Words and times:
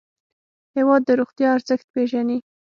هېواد 0.75 1.01
د 1.05 1.09
روغتیا 1.19 1.47
ارزښت 1.55 1.87
پېژني. 1.93 2.37